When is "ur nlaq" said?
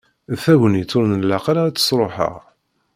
0.99-1.45